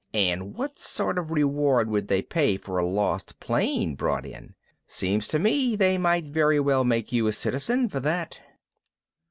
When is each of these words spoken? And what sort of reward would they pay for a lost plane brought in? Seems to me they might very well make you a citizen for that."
And 0.15 0.55
what 0.55 0.79
sort 0.79 1.19
of 1.19 1.29
reward 1.29 1.87
would 1.87 2.07
they 2.07 2.23
pay 2.23 2.57
for 2.57 2.79
a 2.79 2.87
lost 2.87 3.39
plane 3.39 3.93
brought 3.93 4.25
in? 4.25 4.55
Seems 4.87 5.27
to 5.27 5.37
me 5.37 5.75
they 5.75 5.99
might 5.99 6.25
very 6.25 6.59
well 6.59 6.83
make 6.83 7.11
you 7.11 7.27
a 7.27 7.31
citizen 7.31 7.87
for 7.87 7.99
that." 7.99 8.39